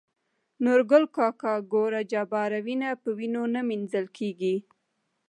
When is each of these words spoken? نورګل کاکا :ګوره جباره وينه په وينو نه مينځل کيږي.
نورګل 0.63 1.03
کاکا 1.15 1.53
:ګوره 1.71 2.01
جباره 2.11 2.59
وينه 2.65 2.89
په 3.01 3.09
وينو 3.17 3.43
نه 3.53 3.61
مينځل 3.69 4.05
کيږي. 4.17 4.55